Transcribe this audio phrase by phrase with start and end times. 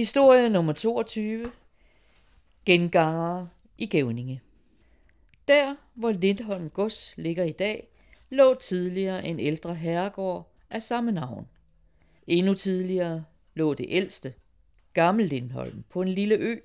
[0.00, 1.52] Historie nummer 22.
[2.64, 4.40] Gengangere i Gævninge.
[5.48, 7.88] Der, hvor Lindholm Gods ligger i dag,
[8.30, 11.48] lå tidligere en ældre herregård af samme navn.
[12.26, 13.24] Endnu tidligere
[13.54, 14.34] lå det ældste,
[14.92, 16.56] Gammel Lindholm, på en lille ø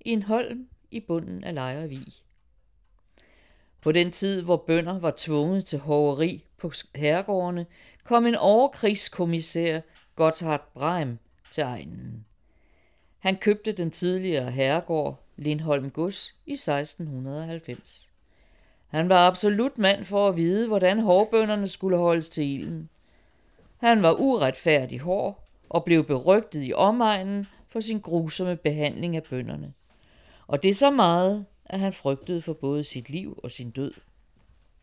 [0.00, 2.06] i en holm i bunden af Lejrevig.
[3.80, 7.66] På den tid, hvor bønder var tvunget til hoveri på herregårdene,
[8.04, 9.80] kom en overkrigskommissær,
[10.16, 11.18] Gotthard Breim,
[11.50, 12.26] til egnen.
[13.26, 18.12] Han købte den tidligere herregård Lindholm Gods i 1690.
[18.88, 22.88] Han var absolut mand for at vide, hvordan hårbønderne skulle holdes til ilden.
[23.76, 29.72] Han var uretfærdig hård og blev berygtet i omegnen for sin grusomme behandling af bønderne.
[30.46, 33.92] Og det er så meget, at han frygtede for både sit liv og sin død.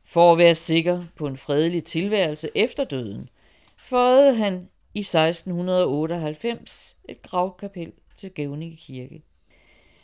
[0.06, 3.30] For at være sikker på en fredelig tilværelse efter døden,
[3.78, 9.24] føjede han i 1698 et gravkapel til Gævninge Kirke.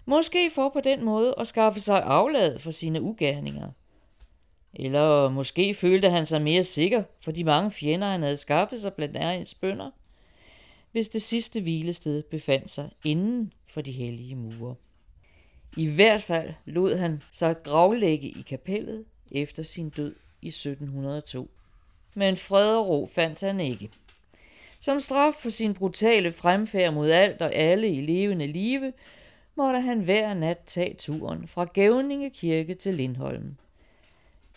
[0.06, 3.72] Måske for på den måde at skaffe sig aflad for sine ugerninger.
[4.74, 8.94] Eller måske følte han sig mere sikker for de mange fjender, han havde skaffet sig
[8.94, 9.92] blandt ærens bønder,
[10.92, 14.76] hvis det sidste hvilested befandt sig inden for de hellige mure.
[15.78, 21.50] I hvert fald lod han sig gravlægge i kapellet efter sin død i 1702.
[22.14, 23.90] Men fred og ro fandt han ikke.
[24.80, 28.94] Som straf for sin brutale fremfærd mod alt og alle i levende live,
[29.56, 33.56] måtte han hver nat tage turen fra Gævninge Kirke til Lindholm.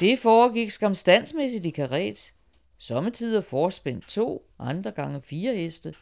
[0.01, 2.33] Det foregik skamstandsmæssigt i karet,
[2.79, 5.95] sommetider forspændt to, andre gange fire heste,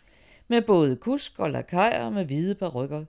[0.49, 3.05] med både kusk og lakajer med hvide parrykker.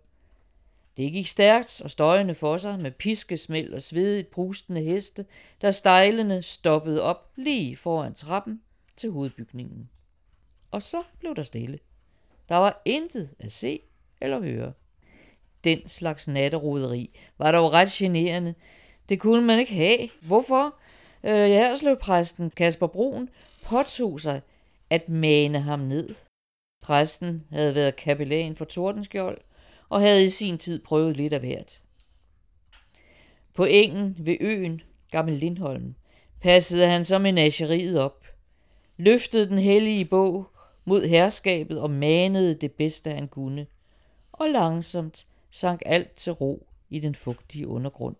[0.97, 5.25] Det gik stærkt og støjende for sig med piskesmæld og svedigt prustende heste,
[5.61, 8.61] der stejlende stoppede op lige foran trappen
[8.97, 9.89] til hovedbygningen.
[10.71, 11.79] Og så blev der stille.
[12.49, 13.79] Der var intet at se
[14.21, 14.73] eller høre.
[15.63, 18.55] Den slags natteroderi var dog ret generende.
[19.09, 20.09] Det kunne man ikke have.
[20.21, 20.75] Hvorfor?
[21.23, 23.29] Øh, præsten Kasper Brun
[23.63, 24.41] påtog sig
[24.89, 26.15] at mane ham ned.
[26.81, 29.41] Præsten havde været kapellan for Tordenskjold
[29.89, 31.81] og havde i sin tid prøvet lidt af hvert.
[33.53, 34.81] På engen ved øen,
[35.11, 35.95] Gammel Lindholm,
[36.41, 38.25] passede han så menageriet op,
[38.97, 40.47] løftede den hellige bog
[40.85, 43.67] mod herskabet og manede det bedste han kunne,
[44.31, 48.15] og langsomt sank alt til ro i den fugtige undergrund.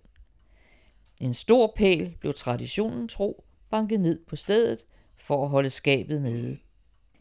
[1.20, 4.86] En stor pæl blev traditionen tro banket ned på stedet
[5.18, 6.58] for at holde skabet nede.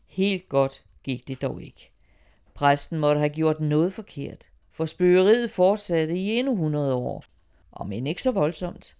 [0.06, 1.90] Helt godt gik det dog ikke.
[2.54, 7.24] Præsten måtte have gjort noget forkert, for spøgeriet fortsatte i endnu 100 år,
[7.72, 8.96] om end ikke så voldsomt.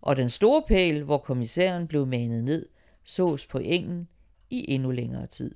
[0.00, 2.68] Og den store pæl, hvor kommissæren blev manet ned,
[3.04, 4.08] sås på engen
[4.50, 5.54] i endnu længere tid.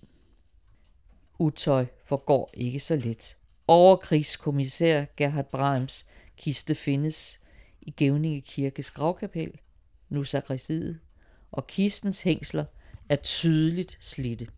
[1.39, 3.37] Utøj forgår ikke så let.
[3.67, 6.07] Overkrigskommissær Gerhard Brahms
[6.37, 7.41] kiste findes
[7.81, 9.53] i Gævninge Kirkes gravkapel,
[10.09, 11.01] nu sakristiet,
[11.51, 12.65] og kistens hængsler
[13.09, 14.49] er tydeligt slidte.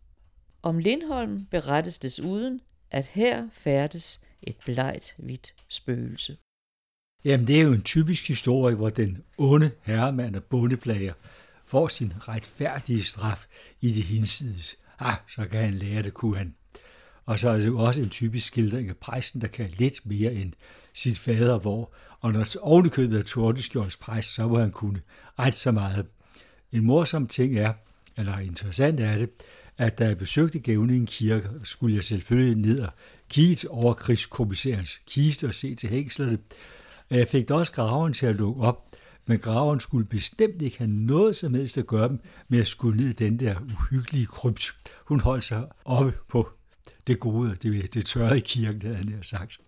[0.63, 6.37] Om Lindholm berettes desuden, at her færdes et blegt hvidt spøgelse.
[7.25, 11.13] Jamen, det er jo en typisk historie, hvor den onde herremand og bondeplager
[11.65, 13.47] får sin retfærdige straf
[13.81, 14.77] i det hinsides.
[14.99, 16.55] Ah, så kan han lære det, kunne han.
[17.31, 20.35] Og så er det jo også en typisk skildring af præsten, der kan lidt mere
[20.35, 20.53] end
[20.95, 25.01] sit fader, hvor, og når ovenikøbet er Tordeskjolds præst, så må han kunne
[25.39, 26.07] ret så meget.
[26.73, 27.73] En morsom ting er,
[28.17, 29.31] eller interessant er det,
[29.79, 32.91] at da jeg besøgte Gævningen Kirke, skulle jeg selvfølgelig ned og
[33.29, 36.39] kigge over krigskommissærens kiste og se til hængslerne.
[37.11, 38.87] Jeg fik da også graven til at lukke op,
[39.27, 43.09] men graven skulle bestemt ikke have noget som helst at gøre med at skulle ned
[43.09, 44.75] i den der uhyggelige krypt.
[45.05, 46.49] Hun holdt sig oppe på
[47.07, 49.61] det gode, det, det tørre i kirken, havde han sagt.